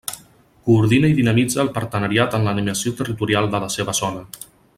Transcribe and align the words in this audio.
Coordina 0.69 1.11
i 1.11 1.15
dinamitza 1.19 1.61
el 1.65 1.69
partenariat 1.75 2.39
en 2.39 2.49
l'animació 2.49 2.95
territorial 3.03 3.53
de 3.57 3.63
la 3.67 3.71
seva 3.77 3.97
zona. 4.01 4.27